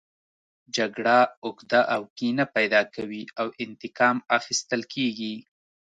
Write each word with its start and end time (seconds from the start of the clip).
جګړه 0.75 1.17
عقده 1.45 1.81
او 1.95 2.01
کینه 2.17 2.45
پیدا 2.55 2.81
کوي 2.95 3.23
او 3.41 3.47
انتقام 3.63 4.17
اخیستل 4.37 4.81
کیږي 4.93 5.35